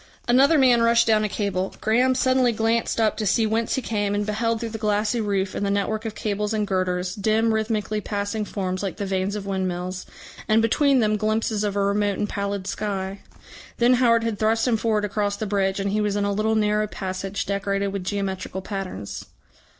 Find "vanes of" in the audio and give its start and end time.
9.05-9.45